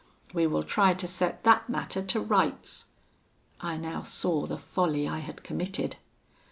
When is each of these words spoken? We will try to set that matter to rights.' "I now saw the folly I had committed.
We 0.33 0.47
will 0.47 0.63
try 0.63 0.95
to 0.95 1.07
set 1.07 1.43
that 1.43 1.69
matter 1.69 2.01
to 2.03 2.19
rights.' 2.19 2.85
"I 3.59 3.77
now 3.77 4.01
saw 4.01 4.47
the 4.47 4.57
folly 4.57 5.07
I 5.07 5.19
had 5.19 5.43
committed. 5.43 5.97